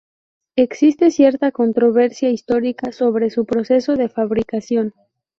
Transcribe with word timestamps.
Existe 0.55 1.11
cierta 1.11 1.51
controversia 1.51 2.31
histórica 2.31 2.91
sobre 2.91 3.29
su 3.29 3.45
proceso 3.45 3.95
de 3.97 4.09
fabricación. 4.09 4.95